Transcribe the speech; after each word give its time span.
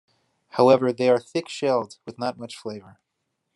However 0.53 0.91
they 0.91 1.09
are 1.09 1.19
thick-shelled, 1.19 1.99
with 2.07 2.17
not 2.17 2.39
much 2.39 2.57
flavor. 2.57 2.97